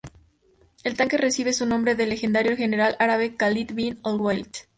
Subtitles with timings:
[0.83, 4.47] El tanque recibe su nombre del legendario general árabe Khalid bin al-Walid.